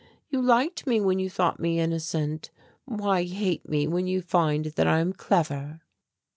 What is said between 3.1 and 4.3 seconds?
hate me when you